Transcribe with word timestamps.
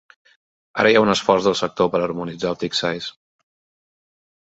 Ara 0.83 0.93
hi 0.93 0.97
ha 1.01 1.03
un 1.07 1.13
esforç 1.15 1.45
del 1.49 1.57
sector 1.61 1.91
per 1.97 2.03
harmonitzar 2.07 2.57
el 2.57 2.61
tick 2.65 2.81
size. 2.83 3.17